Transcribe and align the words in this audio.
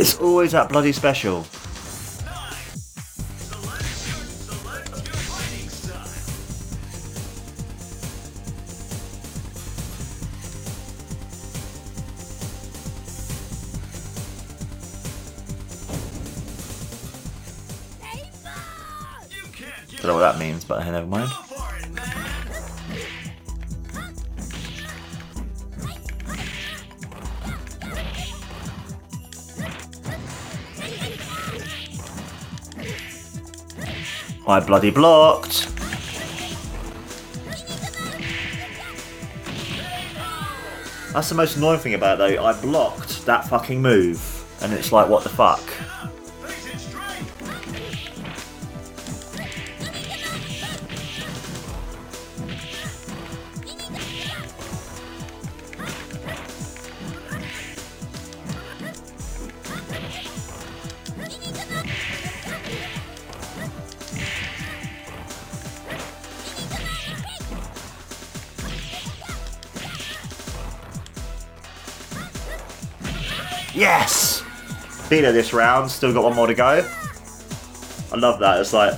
It's 0.00 0.18
always 0.18 0.52
that 0.52 0.70
bloody 0.70 0.92
special. 0.92 1.44
Don't 19.90 20.06
know 20.06 20.14
what 20.14 20.20
that 20.20 20.38
means, 20.38 20.64
but 20.64 20.82
never 20.82 21.06
mind. 21.06 21.30
I 34.50 34.60
bloody 34.60 34.90
blocked. 34.90 35.68
That's 41.12 41.28
the 41.28 41.34
most 41.34 41.56
annoying 41.56 41.80
thing 41.80 41.94
about 41.94 42.20
it 42.20 42.36
though. 42.36 42.44
I 42.44 42.60
blocked 42.60 43.26
that 43.26 43.48
fucking 43.48 43.80
move, 43.80 44.44
and 44.60 44.72
it's 44.72 44.92
like, 44.92 45.08
what 45.08 45.22
the 45.22 45.28
fuck? 45.28 45.62
Yes! 73.80 74.40
Her 75.08 75.32
this 75.32 75.54
round, 75.54 75.90
still 75.90 76.12
got 76.12 76.22
one 76.22 76.36
more 76.36 76.46
to 76.46 76.52
go. 76.52 76.86
I 78.12 78.16
love 78.16 78.38
that, 78.40 78.60
it's 78.60 78.74
like. 78.74 78.92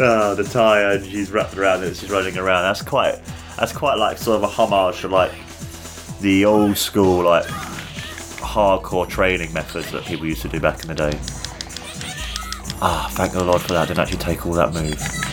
oh, 0.00 0.34
the 0.36 0.42
tie 0.50 0.94
and 0.94 1.06
she's 1.06 1.30
wrapped 1.30 1.56
around 1.56 1.84
it, 1.84 1.94
she's 1.96 2.10
running 2.10 2.36
around. 2.36 2.64
That's 2.64 2.82
quite. 2.82 3.20
That's 3.56 3.72
quite 3.72 3.98
like 3.98 4.18
sort 4.18 4.38
of 4.38 4.42
a 4.42 4.48
homage 4.48 5.02
to 5.02 5.08
like 5.08 5.30
the 6.20 6.44
old 6.44 6.76
school, 6.76 7.22
like 7.22 7.44
hardcore 7.44 9.08
training 9.08 9.52
methods 9.52 9.92
that 9.92 10.02
people 10.02 10.26
used 10.26 10.42
to 10.42 10.48
do 10.48 10.58
back 10.58 10.82
in 10.82 10.88
the 10.88 10.94
day. 10.96 11.16
Ah, 12.82 13.08
thank 13.12 13.32
the 13.32 13.44
Lord 13.44 13.62
for 13.62 13.74
that. 13.74 13.82
I 13.82 13.86
didn't 13.86 14.00
actually 14.00 14.18
take 14.18 14.44
all 14.44 14.54
that 14.54 14.72
move. 14.72 15.27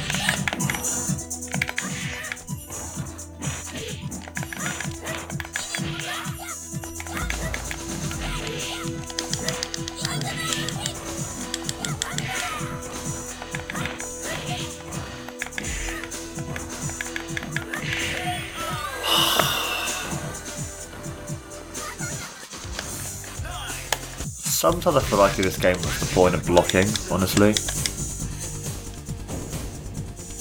Sometimes 24.66 24.96
I 24.96 25.00
feel 25.02 25.20
like 25.20 25.36
this 25.36 25.60
game 25.60 25.76
what's 25.76 26.00
the 26.00 26.16
point 26.16 26.34
of 26.34 26.44
blocking, 26.48 26.88
honestly. 27.12 27.50
What 27.50 27.56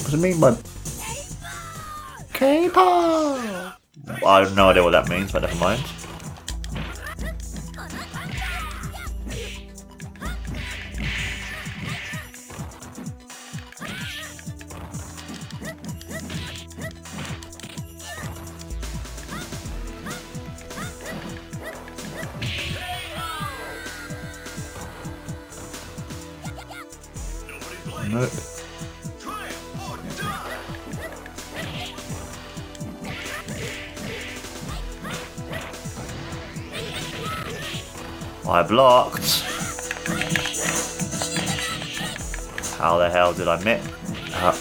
does 0.07 0.15
it 0.15 0.17
mean 0.17 0.41
by 0.41 0.57
K-pop? 2.33 3.79
I 4.25 4.41
have 4.41 4.57
no 4.57 4.71
idea 4.71 4.83
what 4.83 4.93
that 4.93 5.11
means, 5.11 5.31
but 5.31 5.43
never 5.43 5.55
mind. 5.57 5.85
Nope. 28.15 28.31
I 38.47 38.63
blocked. 38.63 39.41
How 42.79 42.99
the 42.99 43.11
hell 43.11 43.35
did 43.35 43.49
I 43.49 43.61
miss? 43.65 43.85
Uh, 44.33 44.53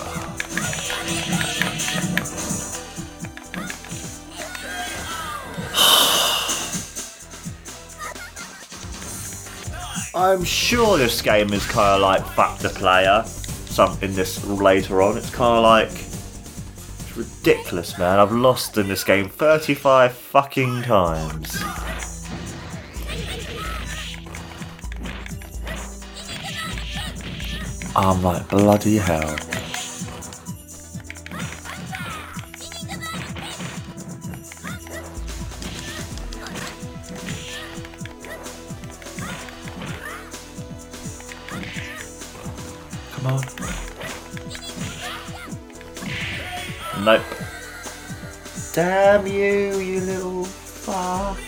I'm 10.15 10.43
sure 10.43 10.97
this 10.97 11.21
game 11.21 11.53
is 11.53 11.63
kind 11.67 11.97
of 11.97 12.01
like 12.01 12.25
fuck 12.33 12.57
the 12.57 12.69
player. 12.69 13.23
Something 13.73 14.13
this 14.13 14.45
later 14.45 15.01
on. 15.01 15.17
It's 15.17 15.31
kind 15.31 15.57
of 15.57 15.63
like 15.63 15.89
it's 15.89 17.17
ridiculous, 17.17 17.97
man. 17.97 18.19
I've 18.19 18.31
lost 18.31 18.77
in 18.77 18.87
this 18.87 19.03
game 19.03 19.27
35 19.27 20.15
fucking 20.15 20.83
times. 20.83 21.59
I'm 27.95 28.21
like 28.21 28.47
bloody 28.47 28.97
hell. 28.97 29.35
Come. 43.23 43.39
Nope. 47.05 47.21
Damn 48.73 49.27
you, 49.27 49.79
you 49.79 50.01
little 50.01 50.43
fuck. 50.43 51.39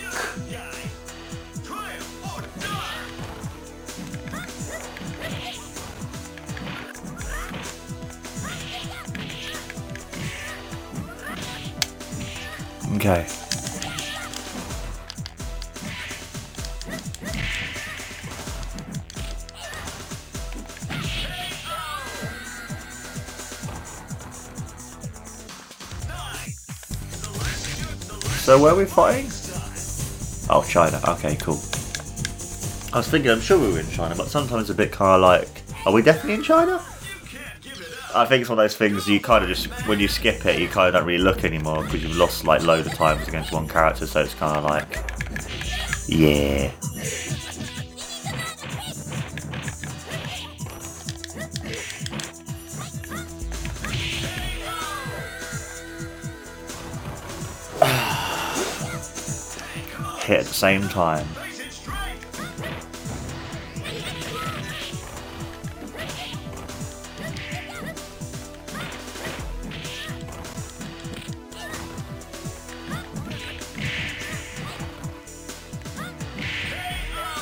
Okay. 12.96 13.45
So 28.46 28.62
where 28.62 28.74
are 28.74 28.76
we 28.76 28.86
fighting? 28.86 29.26
Oh, 30.52 30.64
China. 30.70 31.02
Okay, 31.08 31.36
cool. 31.38 31.60
I 32.94 33.00
was 33.00 33.08
thinking, 33.10 33.32
I'm 33.32 33.42
sure 33.42 33.58
we 33.58 33.74
were 33.74 33.80
in 33.80 33.90
China, 33.90 34.14
but 34.14 34.28
sometimes 34.28 34.70
a 34.70 34.76
bit 34.76 34.92
kind 34.92 35.16
of 35.16 35.22
like, 35.22 35.64
are 35.88 35.92
we 35.92 36.04
definitely 36.04 36.36
in 36.36 36.44
China? 36.44 36.76
I 38.14 38.24
think 38.28 38.42
it's 38.42 38.50
one 38.52 38.60
of 38.60 38.64
those 38.64 38.78
things 38.78 39.08
you 39.08 39.20
kind 39.20 39.44
of 39.44 39.50
just, 39.50 39.66
when 39.88 40.00
you 40.00 40.08
skip 40.08 40.46
it, 40.46 40.60
you 40.60 40.68
kind 40.68 40.90
of 40.90 40.94
don't 40.94 41.08
really 41.08 41.24
look 41.24 41.44
anymore 41.44 41.84
because 41.86 42.04
you've 42.04 42.18
lost 42.18 42.46
like 42.46 42.62
loads 42.62 42.86
of 42.86 42.94
times 42.94 43.28
against 43.28 43.52
one 43.52 43.68
character, 43.68 44.06
so 44.06 44.22
it's 44.22 44.36
kind 44.36 44.56
of 44.56 44.64
like, 44.64 45.04
yeah. 46.08 46.70
Hit 60.26 60.40
at 60.40 60.46
the 60.48 60.54
same 60.56 60.82
time. 60.90 61.28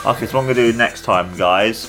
Okay, 0.06 0.26
so 0.26 0.34
what 0.34 0.42
I'm 0.42 0.44
going 0.44 0.48
to 0.48 0.54
do 0.54 0.78
next 0.78 1.06
time, 1.06 1.38
guys, 1.38 1.86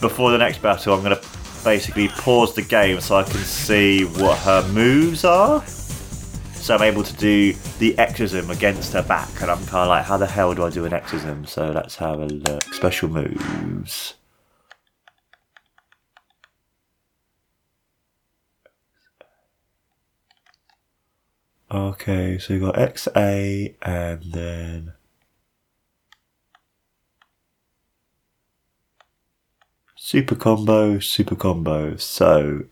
before 0.00 0.30
the 0.30 0.38
next 0.38 0.62
battle, 0.62 0.94
I'm 0.94 1.04
going 1.04 1.14
to 1.14 1.22
basically 1.62 2.08
pause 2.08 2.54
the 2.54 2.62
game 2.62 3.02
so 3.02 3.16
I 3.16 3.24
can 3.24 3.40
see 3.40 4.04
what 4.04 4.38
her 4.38 4.66
moves 4.72 5.26
are. 5.26 5.62
So 6.60 6.74
I'm 6.74 6.82
able 6.82 7.02
to 7.02 7.16
do 7.16 7.54
the 7.78 7.98
exorcism 7.98 8.50
against 8.50 8.92
her 8.92 9.02
back, 9.02 9.40
and 9.40 9.50
I'm 9.50 9.64
kind 9.66 9.84
of 9.84 9.88
like, 9.88 10.04
how 10.04 10.18
the 10.18 10.26
hell 10.26 10.54
do 10.54 10.64
I 10.64 10.70
do 10.70 10.84
an 10.84 10.92
exorcism? 10.92 11.46
So 11.46 11.70
let's 11.70 11.96
have 11.96 12.20
a 12.20 12.26
look. 12.26 12.62
Special 12.74 13.08
moves. 13.08 14.14
Okay, 21.70 22.38
so 22.38 22.54
you 22.54 22.60
got 22.60 22.74
XA 22.76 23.74
and 23.82 24.22
then 24.32 24.92
super 29.96 30.34
combo, 30.34 30.98
super 30.98 31.36
combo. 31.36 31.96
So 31.96 32.64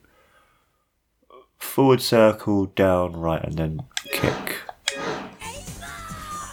forward 1.76 2.00
circle, 2.00 2.64
down, 2.64 3.12
right, 3.12 3.44
and 3.44 3.58
then 3.58 3.82
kick. 4.10 4.56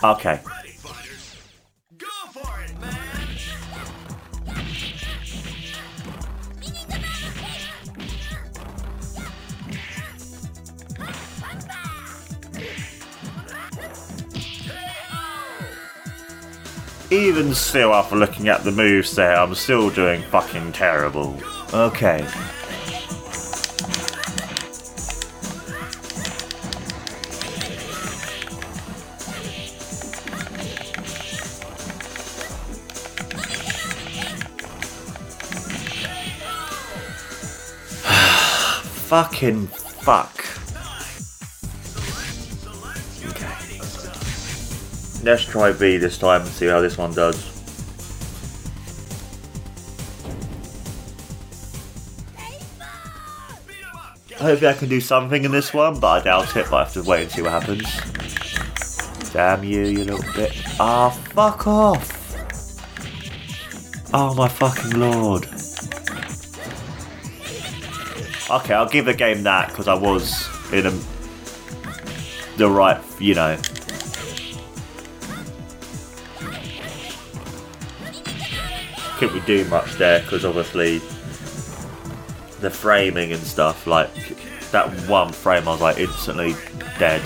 Okay. 0.03 0.41
Even 17.09 17.53
still, 17.53 17.93
after 17.93 18.17
looking 18.17 18.49
at 18.49 18.65
the 18.65 18.73
moves 18.73 19.15
there, 19.15 19.37
I'm 19.37 19.55
still 19.55 19.89
doing 19.89 20.21
fucking 20.23 20.73
terrible. 20.73 21.39
Okay. 21.73 22.27
Fucking 39.13 39.67
fuck. 39.67 40.43
Okay. 43.29 43.53
Let's 45.23 45.45
try 45.45 45.71
B 45.71 45.97
this 45.97 46.17
time 46.17 46.41
and 46.41 46.49
see 46.49 46.65
how 46.65 46.81
this 46.81 46.97
one 46.97 47.13
does. 47.13 47.37
Hopefully 54.35 54.67
I 54.67 54.73
can 54.73 54.89
do 54.89 54.99
something 54.99 55.43
in 55.43 55.51
this 55.51 55.75
one, 55.75 55.99
but 55.99 56.07
I 56.07 56.23
doubt 56.23 56.55
it, 56.57 56.65
but 56.71 56.77
I 56.77 56.83
have 56.85 56.93
to 56.93 57.03
wait 57.03 57.21
and 57.21 57.31
see 57.31 57.43
what 57.43 57.51
happens. 57.51 57.85
Damn 59.31 59.63
you, 59.63 59.83
you 59.83 60.05
little 60.05 60.33
bit. 60.33 60.53
Ah, 60.79 61.05
oh, 61.05 61.09
fuck 61.11 61.67
off! 61.67 62.09
Oh 64.11 64.33
my 64.33 64.47
fucking 64.47 64.99
lord. 64.99 65.47
Okay, 68.53 68.75
I'll 68.75 68.87
give 68.87 69.05
the 69.05 69.15
game 69.15 69.41
that, 69.43 69.69
because 69.69 69.87
I 69.87 69.95
was 69.95 70.47
in 70.71 70.85
a, 70.85 70.91
the 72.57 72.69
right, 72.69 73.01
you 73.19 73.33
know, 73.33 73.57
couldn't 79.17 79.33
we 79.33 79.39
do 79.47 79.65
much 79.69 79.93
there 79.95 80.21
because 80.21 80.45
obviously 80.45 80.99
the 82.59 82.69
framing 82.69 83.31
and 83.31 83.41
stuff, 83.41 83.87
like 83.87 84.13
that 84.69 84.87
one 85.09 85.33
frame, 85.33 85.67
I 85.67 85.71
was 85.71 85.81
like 85.81 85.97
instantly 85.97 86.55
dead. 86.99 87.23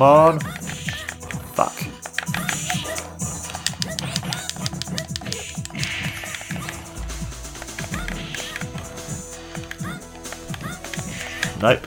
Come 0.00 0.08
on. 0.08 0.40
Fuck. 1.52 1.76
Nope. 11.60 11.86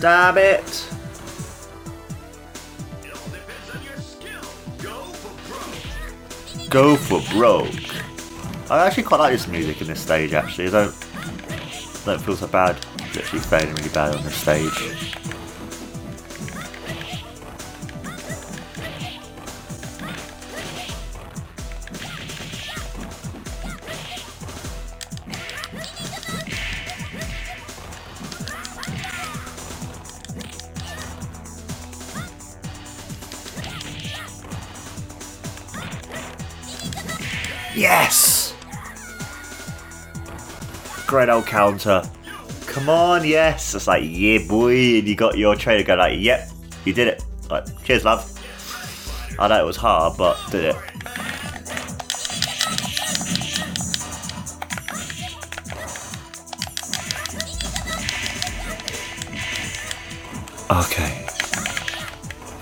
Damn 0.00 0.38
it! 0.38 0.88
Go 6.68 6.96
for 6.96 7.20
broke. 7.32 7.70
I 8.68 8.84
actually 8.84 9.04
quite 9.04 9.20
like 9.20 9.32
this 9.32 9.46
music 9.46 9.80
in 9.80 9.86
this 9.86 10.00
stage 10.00 10.32
actually. 10.32 10.66
I 10.66 10.70
don't 10.70 11.09
don't 12.04 12.20
feel 12.20 12.36
so 12.36 12.46
bad. 12.46 12.76
Literally 13.14 13.44
failing 13.44 13.74
really 13.74 13.88
bad 13.90 14.14
on 14.14 14.22
the 14.24 14.30
stage. 14.30 15.16
Yes! 37.74 38.29
Great 41.10 41.28
old 41.28 41.44
counter. 41.44 42.08
Come 42.68 42.88
on, 42.88 43.26
yes. 43.26 43.74
It's 43.74 43.88
like, 43.88 44.04
yeah, 44.06 44.38
boy. 44.46 44.98
And 44.98 45.08
you 45.08 45.16
got 45.16 45.36
your 45.36 45.56
trainer 45.56 45.82
go 45.82 45.96
like, 45.96 46.20
yep, 46.20 46.48
you 46.84 46.92
did 46.92 47.08
it. 47.08 47.24
Like, 47.50 47.64
cheers, 47.82 48.04
love. 48.04 48.24
I 49.36 49.48
know 49.48 49.60
it 49.60 49.66
was 49.66 49.76
hard, 49.76 50.16
but 50.16 50.38
did 50.52 50.66
it. 50.66 50.76
Okay. 60.70 61.26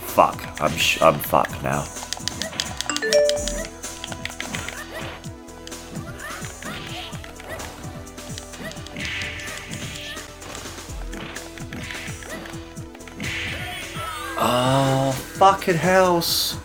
Fuck. 0.07 0.43
I'm 0.59 0.73
I'm 1.03 1.21
fucked 1.21 1.63
now. 1.63 1.98
Oh, 14.41 15.11
fucking 15.35 15.75
house. 15.75 16.57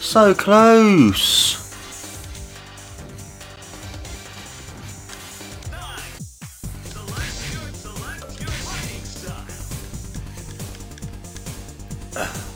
So 0.00 0.32
close. 0.32 1.56
Ugh. 12.16 12.55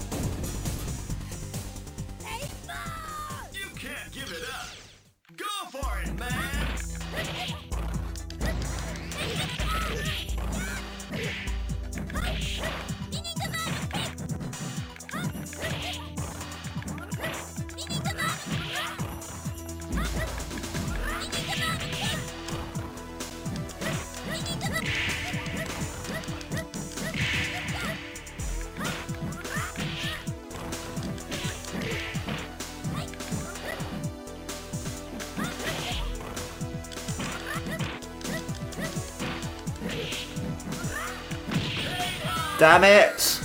Damn 42.61 42.85
it! 42.85 43.41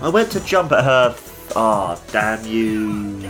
I 0.00 0.08
went 0.08 0.32
to 0.32 0.40
jump 0.40 0.72
at 0.72 0.84
her. 0.84 1.14
Ah, 1.54 2.00
damn 2.12 2.42
you. 2.46 3.20